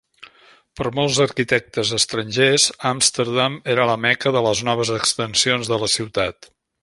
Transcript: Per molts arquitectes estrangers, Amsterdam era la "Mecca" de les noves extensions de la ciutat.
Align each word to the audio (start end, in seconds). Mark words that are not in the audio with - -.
Per 0.79 0.85
molts 0.99 1.19
arquitectes 1.25 1.91
estrangers, 1.97 2.65
Amsterdam 2.93 3.59
era 3.75 3.87
la 3.91 3.99
"Mecca" 4.07 4.35
de 4.37 4.45
les 4.49 4.65
noves 4.71 4.95
extensions 4.97 5.71
de 5.75 5.81
la 5.87 5.91
ciutat. 5.99 6.53